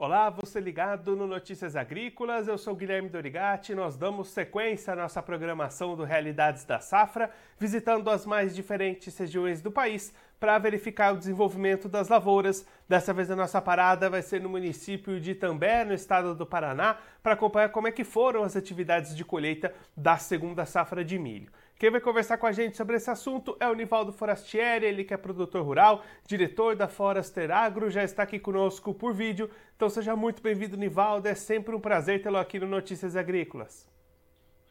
[0.00, 3.74] Olá, você ligado no Notícias Agrícolas, eu sou Guilherme Dorigati.
[3.74, 9.60] Nós damos sequência à nossa programação do Realidades da Safra, visitando as mais diferentes regiões
[9.60, 12.64] do país para verificar o desenvolvimento das lavouras.
[12.88, 16.98] Dessa vez a nossa parada vai ser no município de Itambé, no estado do Paraná,
[17.20, 21.50] para acompanhar como é que foram as atividades de colheita da segunda safra de milho.
[21.78, 25.14] Quem vai conversar com a gente sobre esse assunto é o Nivaldo Forastieri, ele que
[25.14, 29.48] é produtor rural, diretor da Forester Agro, já está aqui conosco por vídeo.
[29.76, 31.28] Então seja muito bem-vindo, Nivaldo.
[31.28, 33.88] É sempre um prazer tê-lo aqui no Notícias Agrícolas.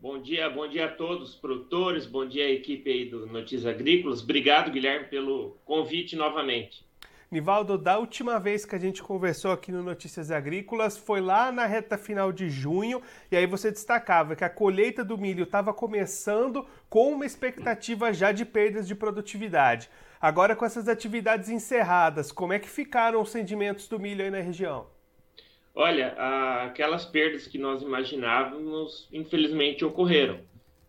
[0.00, 3.66] Bom dia, bom dia a todos os produtores, bom dia à equipe aí do Notícias
[3.66, 4.20] Agrícolas.
[4.20, 6.84] Obrigado, Guilherme, pelo convite novamente.
[7.30, 11.66] Nivaldo, da última vez que a gente conversou aqui no Notícias Agrícolas foi lá na
[11.66, 16.66] reta final de junho, e aí você destacava que a colheita do milho estava começando
[16.88, 19.90] com uma expectativa já de perdas de produtividade.
[20.18, 24.40] Agora, com essas atividades encerradas, como é que ficaram os rendimentos do milho aí na
[24.40, 24.86] região?
[25.74, 26.14] Olha,
[26.64, 30.40] aquelas perdas que nós imaginávamos, infelizmente, ocorreram.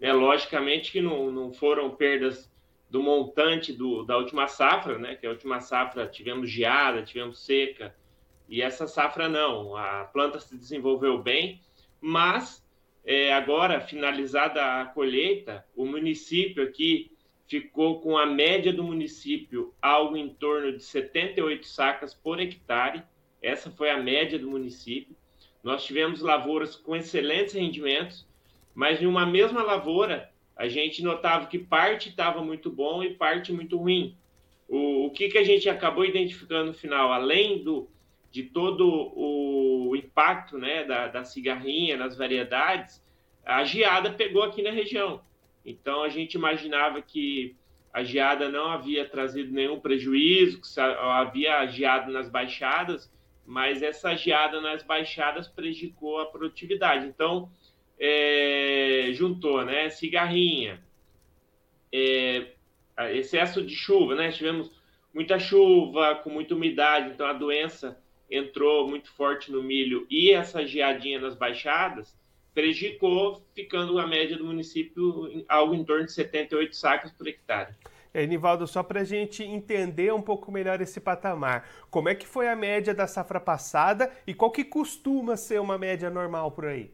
[0.00, 2.48] É, logicamente que não, não foram perdas
[2.90, 5.14] do montante do, da última safra, né?
[5.14, 7.94] Que a última safra tivemos geada, tivemos seca,
[8.48, 9.76] e essa safra não.
[9.76, 11.60] A planta se desenvolveu bem,
[12.00, 12.64] mas
[13.04, 17.10] é, agora, finalizada a colheita, o município aqui
[17.46, 23.02] ficou com a média do município algo em torno de 78 sacas por hectare.
[23.40, 25.16] Essa foi a média do município.
[25.62, 28.26] Nós tivemos lavouras com excelentes rendimentos,
[28.74, 30.27] mas em uma mesma lavoura
[30.58, 34.16] a gente notava que parte estava muito bom e parte muito ruim.
[34.68, 37.88] O, o que, que a gente acabou identificando no final, além do,
[38.32, 43.00] de todo o impacto né, da, da cigarrinha nas variedades,
[43.46, 45.22] a geada pegou aqui na região.
[45.64, 47.56] Então a gente imaginava que
[47.92, 53.10] a geada não havia trazido nenhum prejuízo, que havia geada nas baixadas,
[53.46, 57.06] mas essa geada nas baixadas prejudicou a produtividade.
[57.06, 57.50] Então,
[57.98, 59.90] é, juntou, né?
[59.90, 60.82] Cigarrinha,
[61.92, 62.46] é,
[63.12, 64.30] excesso de chuva, né?
[64.30, 64.70] Tivemos
[65.12, 68.00] muita chuva, com muita umidade, então a doença
[68.30, 72.16] entrou muito forte no milho e essa geadinha nas baixadas
[72.54, 77.74] prejudicou, ficando a média do município em algo em torno de 78 sacas por hectare.
[78.12, 82.26] É, Nivaldo, só para a gente entender um pouco melhor esse patamar, como é que
[82.26, 86.66] foi a média da safra passada e qual que costuma ser uma média normal por
[86.66, 86.90] aí?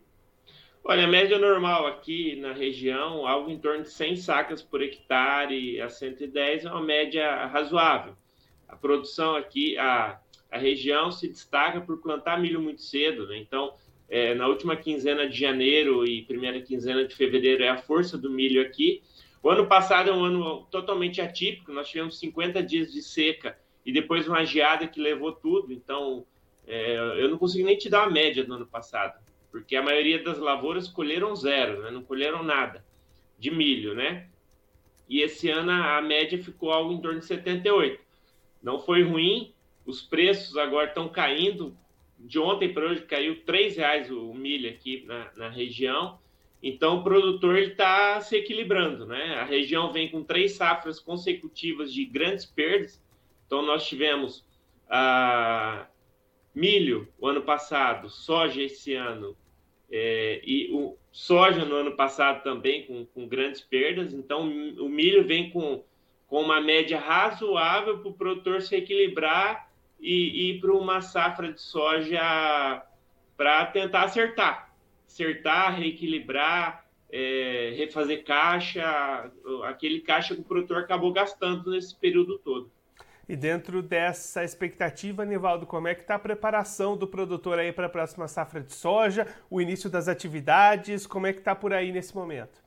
[0.86, 5.80] Olha, a média normal aqui na região, algo em torno de 100 sacas por hectare
[5.80, 8.14] a 110 é uma média razoável.
[8.68, 13.38] A produção aqui, a, a região se destaca por plantar milho muito cedo, né?
[13.38, 13.72] Então,
[14.10, 18.28] é, na última quinzena de janeiro e primeira quinzena de fevereiro é a força do
[18.28, 19.02] milho aqui.
[19.42, 23.90] O ano passado é um ano totalmente atípico, nós tivemos 50 dias de seca e
[23.90, 26.26] depois uma geada que levou tudo, então
[26.66, 29.23] é, eu não consigo nem te dar a média do ano passado
[29.54, 31.90] porque a maioria das lavouras colheram zero, né?
[31.92, 32.84] não colheram nada
[33.38, 34.28] de milho, né?
[35.08, 38.02] E esse ano a média ficou algo em torno de 78.
[38.60, 39.54] Não foi ruim,
[39.86, 41.72] os preços agora estão caindo.
[42.18, 46.18] De ontem para hoje caiu R$ reais o milho aqui na, na região.
[46.60, 49.36] Então o produtor está se equilibrando, né?
[49.36, 53.00] A região vem com três safras consecutivas de grandes perdas.
[53.46, 54.44] Então nós tivemos
[54.90, 55.86] ah,
[56.52, 59.36] milho o ano passado, soja esse ano
[59.96, 65.24] é, e o soja no ano passado também com, com grandes perdas, então o milho
[65.24, 65.84] vem com,
[66.26, 71.60] com uma média razoável para o produtor se equilibrar e ir para uma safra de
[71.60, 72.20] soja
[73.36, 74.74] para tentar acertar,
[75.06, 79.30] acertar, reequilibrar, é, refazer caixa,
[79.62, 82.68] aquele caixa que o produtor acabou gastando nesse período todo.
[83.28, 87.86] E dentro dessa expectativa, Nivaldo, como é que está a preparação do produtor aí para
[87.86, 91.90] a próxima safra de soja, o início das atividades, como é que está por aí
[91.90, 92.62] nesse momento?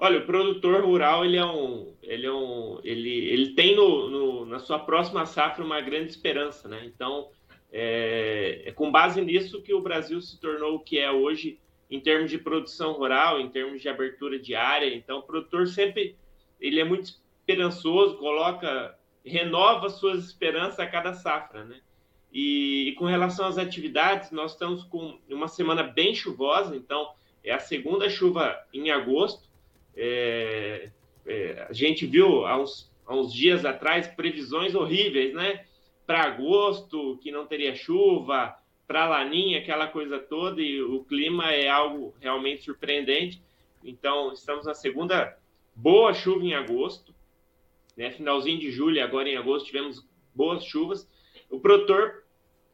[0.00, 4.46] Olha, o produtor rural ele é um, ele é um, ele, ele tem no, no
[4.46, 6.84] na sua próxima safra uma grande esperança, né?
[6.86, 7.30] Então
[7.72, 11.58] é, é com base nisso que o Brasil se tornou o que é hoje
[11.90, 14.94] em termos de produção rural, em termos de abertura de área.
[14.94, 16.14] Então o produtor sempre
[16.60, 21.80] ele é muito esperançoso, coloca renova suas esperanças a cada safra, né?
[22.32, 27.12] E, e, com relação às atividades, nós estamos com uma semana bem chuvosa, então
[27.42, 29.48] é a segunda chuva em agosto.
[29.96, 30.90] É,
[31.26, 35.64] é, a gente viu há uns, há uns dias atrás previsões horríveis, né?
[36.06, 38.56] Para agosto, que não teria chuva,
[38.86, 43.42] para Laninha, aquela coisa toda, e o clima é algo realmente surpreendente.
[43.84, 45.36] Então, estamos na segunda
[45.74, 47.14] boa chuva em agosto
[47.98, 48.12] né?
[48.12, 51.10] Finalzinho de julho, agora em agosto, tivemos boas chuvas.
[51.50, 52.22] O produtor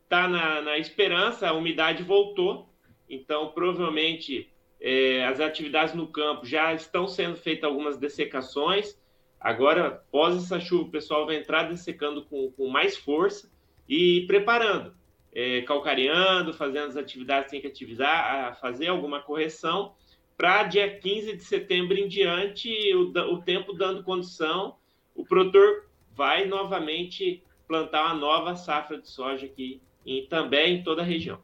[0.03, 2.69] está na, na, esperança, a umidade voltou,
[3.09, 9.01] então provavelmente é, as atividades no campo já estão sendo feitas algumas dessecações.
[9.41, 13.51] Agora, após essa chuva, o pessoal vai entrar dessecando com, com mais força
[13.89, 14.95] e preparando,
[15.35, 19.95] é, calcareando, fazendo as atividades que tem que atividar, a fazer alguma correção
[20.37, 24.77] para dia 15 de setembro em diante, o, o tempo dando condição,
[25.15, 31.03] o produtor vai novamente plantar uma nova safra de soja aqui e também em toda
[31.03, 31.43] a região.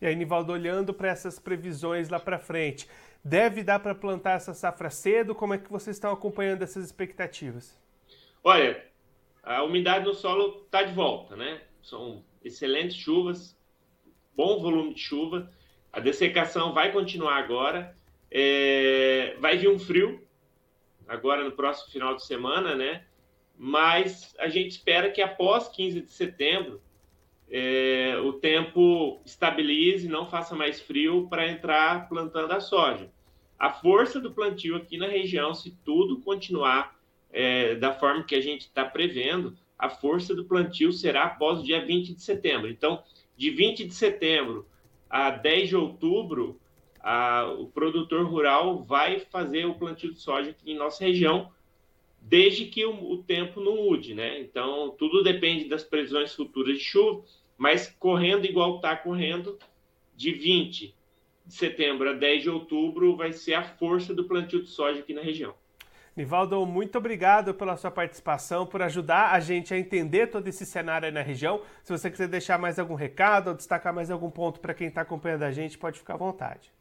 [0.00, 2.88] E aí, Nivaldo, olhando para essas previsões lá para frente,
[3.24, 5.34] deve dar para plantar essa safra cedo?
[5.34, 7.80] Como é que vocês estão acompanhando essas expectativas?
[8.42, 8.84] Olha,
[9.42, 11.62] a umidade no solo está de volta, né?
[11.82, 13.58] São excelentes chuvas,
[14.36, 15.50] bom volume de chuva.
[15.92, 17.96] A dessecação vai continuar agora.
[18.30, 20.23] É, vai vir um frio
[21.08, 23.04] agora no próximo final de semana, né?
[23.56, 26.80] Mas a gente espera que após 15 de setembro
[27.50, 33.10] é, o tempo estabilize, não faça mais frio para entrar plantando a soja.
[33.58, 36.98] A força do plantio aqui na região, se tudo continuar
[37.32, 41.62] é, da forma que a gente está prevendo, a força do plantio será após o
[41.62, 42.68] dia 20 de setembro.
[42.68, 43.02] Então,
[43.36, 44.66] de 20 de setembro
[45.08, 46.60] a 10 de outubro,
[47.06, 51.52] a, o produtor rural vai fazer o plantio de soja aqui em nossa região,
[52.18, 54.40] desde que o, o tempo não mude, né?
[54.40, 57.22] Então, tudo depende das previsões futuras de chuva,
[57.58, 59.58] mas correndo igual está correndo,
[60.16, 60.94] de 20
[61.44, 65.12] de setembro a 10 de outubro vai ser a força do plantio de soja aqui
[65.12, 65.54] na região.
[66.16, 71.04] Nivaldo, muito obrigado pela sua participação, por ajudar a gente a entender todo esse cenário
[71.04, 71.60] aí na região.
[71.82, 75.02] Se você quiser deixar mais algum recado ou destacar mais algum ponto para quem está
[75.02, 76.73] acompanhando a gente, pode ficar à vontade.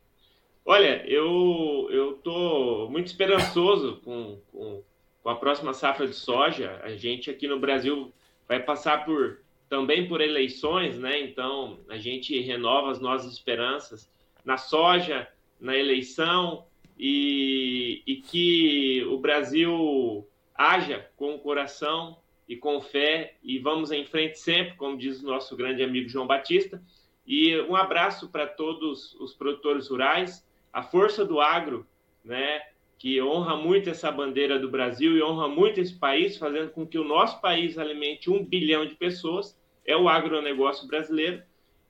[0.65, 4.81] Olha, eu estou muito esperançoso com, com,
[5.21, 6.79] com, a próxima safra de soja.
[6.83, 8.13] A gente aqui no Brasil
[8.47, 11.19] vai passar por também por eleições, né?
[11.19, 14.09] Então a gente renova as nossas esperanças
[14.45, 15.27] na soja,
[15.59, 16.65] na eleição
[16.97, 20.25] e, e que o Brasil
[20.55, 22.17] haja com o coração
[22.47, 26.27] e com fé e vamos em frente sempre, como diz o nosso grande amigo João
[26.27, 26.81] Batista.
[27.27, 31.85] E um abraço para todos os produtores rurais a força do agro,
[32.25, 32.61] né,
[32.97, 36.97] que honra muito essa bandeira do Brasil e honra muito esse país, fazendo com que
[36.97, 41.43] o nosso país alimente um bilhão de pessoas, é o agronegócio brasileiro.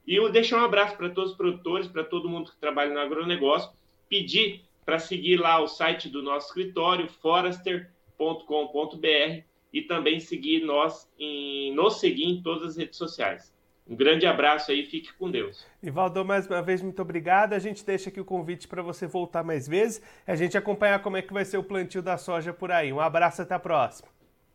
[0.06, 3.00] E eu deixo um abraço para todos os produtores, para todo mundo que trabalha no
[3.00, 3.72] agronegócio,
[4.10, 11.74] pedir para seguir lá o site do nosso escritório, forester.com.br, e também seguir nós em,
[11.74, 13.53] nos seguir em todas as redes sociais.
[13.88, 15.66] Um grande abraço aí, fique com Deus.
[15.82, 17.54] Ivaldo, mais uma vez, muito obrigado.
[17.54, 21.18] A gente deixa aqui o convite para você voltar mais vezes, a gente acompanhar como
[21.18, 22.94] é que vai ser o plantio da soja por aí.
[22.94, 24.08] Um abraço, até a próxima.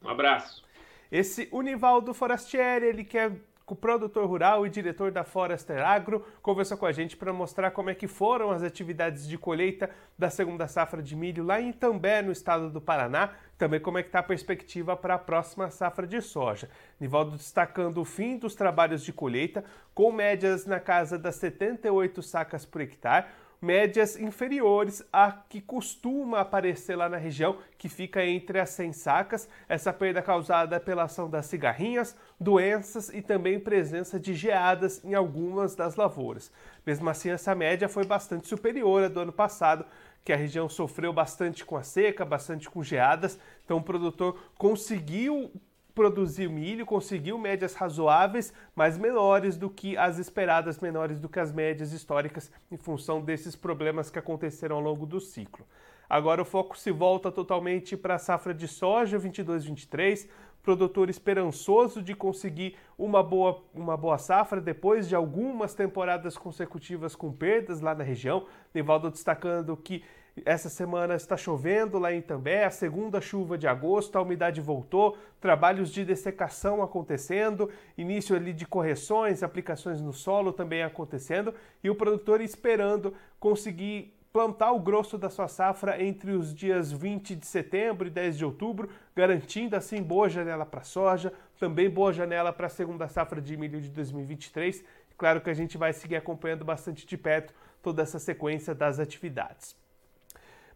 [0.03, 0.65] Um abraço.
[1.13, 3.33] Esse Univaldo Forastieri, ele que é
[3.75, 7.91] o produtor rural e diretor da Forester Agro, conversou com a gente para mostrar como
[7.91, 12.23] é que foram as atividades de colheita da segunda safra de milho lá em També,
[12.23, 16.07] no estado do Paraná, também como é que está a perspectiva para a próxima safra
[16.07, 16.69] de soja.
[17.01, 22.65] Nivaldo destacando o fim dos trabalhos de colheita, com médias na casa das 78 sacas
[22.65, 23.27] por hectare,
[23.61, 29.49] médias inferiores a que costuma aparecer lá na região, que fica entre as 100 sacas.
[29.69, 35.75] Essa perda causada pela ação das cigarrinhas, doenças e também presença de geadas em algumas
[35.75, 36.53] das lavouras.
[36.87, 39.85] Mesmo assim, essa média foi bastante superior à do ano passado,
[40.25, 45.51] que a região sofreu bastante com a seca, bastante com geadas, então o produtor conseguiu
[45.99, 51.51] produzir milho, conseguiu médias razoáveis, mas menores do que as esperadas, menores do que as
[51.51, 55.67] médias históricas, em função desses problemas que aconteceram ao longo do ciclo.
[56.09, 60.29] Agora o foco se volta totalmente para a safra de soja 22-23,
[60.63, 67.33] produtor esperançoso de conseguir uma boa, uma boa safra depois de algumas temporadas consecutivas com
[67.33, 68.47] perdas lá na região.
[68.73, 70.05] Nivaldo destacando que
[70.45, 75.17] essa semana está chovendo lá em També, a segunda chuva de agosto, a umidade voltou,
[75.41, 81.95] trabalhos de dessecação acontecendo, início ali de correções, aplicações no solo também acontecendo e o
[81.95, 88.07] produtor esperando conseguir plantar o grosso da sua safra entre os dias 20 de setembro
[88.07, 92.71] e 10 de outubro, garantindo assim boa janela para soja, também boa janela para a
[92.71, 94.85] segunda safra de milho de 2023.
[95.17, 97.53] Claro que a gente vai seguir acompanhando bastante de perto
[97.83, 99.77] toda essa sequência das atividades.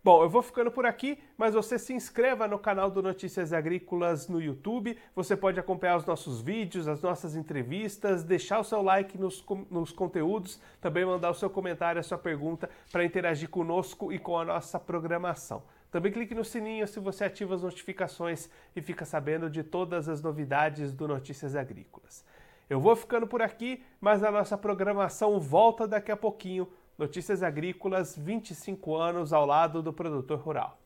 [0.04, 4.26] Bom, eu vou ficando por aqui, mas você se inscreva no canal do Notícias Agrícolas
[4.26, 4.98] no YouTube.
[5.14, 9.92] Você pode acompanhar os nossos vídeos, as nossas entrevistas, deixar o seu like nos, nos
[9.92, 14.44] conteúdos, também mandar o seu comentário, a sua pergunta para interagir conosco e com a
[14.44, 15.62] nossa programação.
[15.88, 20.20] Também clique no sininho se você ativa as notificações e fica sabendo de todas as
[20.20, 22.24] novidades do Notícias Agrícolas.
[22.68, 26.66] Eu vou ficando por aqui, mas a nossa programação volta daqui a pouquinho.
[27.02, 30.80] Notícias Agrícolas, 25 anos ao lado do produtor rural.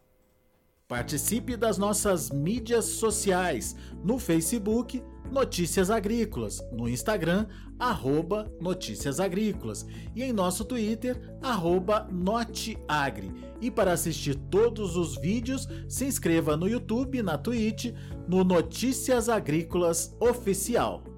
[0.88, 7.46] Participe das nossas mídias sociais no Facebook Notícias Agrícolas, no Instagram
[7.78, 13.30] arroba Notícias Agrícolas e em nosso Twitter arroba Noteagri.
[13.60, 17.92] E para assistir todos os vídeos, se inscreva no YouTube, na Twitch,
[18.26, 21.15] no Notícias Agrícolas Oficial.